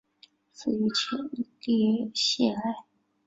[0.51, 1.29] 死于前
[1.59, 2.75] 列腺癌。